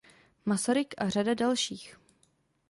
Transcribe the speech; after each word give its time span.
Masaryk 0.45 0.93
a 0.97 1.09
řada 1.09 1.33
dalších. 1.33 1.95